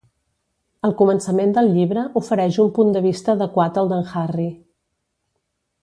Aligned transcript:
El 0.87 0.93
començament 1.01 1.53
del 1.57 1.69
llibre 1.75 2.05
ofereix 2.23 2.57
un 2.65 2.73
punt 2.79 2.91
de 2.97 3.05
vista 3.07 3.33
adequat 3.37 3.79
al 3.83 3.93
d'en 3.93 4.11
Harry. 4.25 4.49